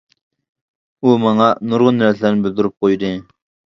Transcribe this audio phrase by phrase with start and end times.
[1.03, 3.13] ئۇ ماڭا نۇرغۇن نەرسىلەرنى بىلدۈرۈپ قويدى.